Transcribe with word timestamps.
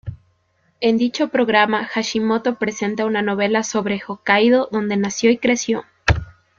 En 0.79 0.97
dicho 0.97 1.27
programa, 1.27 1.85
Hashimoto 1.85 2.55
presenta 2.57 3.05
una 3.05 3.21
novela 3.21 3.61
sobre 3.61 3.99
Hokkaidō, 4.01 4.67
donde 4.71 4.97
nació 4.97 5.29
y 5.29 5.37
creció. 5.37 5.85